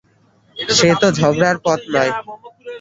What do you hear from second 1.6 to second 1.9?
পথ